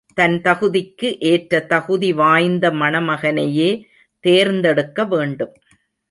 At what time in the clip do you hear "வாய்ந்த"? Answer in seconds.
2.13-2.71